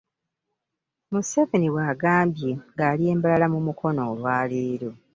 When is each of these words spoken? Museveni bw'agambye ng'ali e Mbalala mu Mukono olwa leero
Museveni 1.11 1.67
bw'agambye 1.73 2.51
ng'ali 2.73 3.03
e 3.11 3.13
Mbalala 3.17 3.45
mu 3.53 3.59
Mukono 3.67 4.01
olwa 4.11 4.37
leero 4.51 4.89